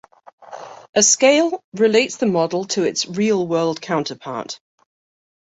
A 0.95 1.03
scale 1.03 1.63
relates 1.75 2.17
the 2.17 2.25
model 2.25 2.65
to 2.65 2.81
its 2.81 3.05
real-world 3.05 3.83
counterpart. 3.83 4.59